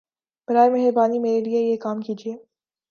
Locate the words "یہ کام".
1.61-2.01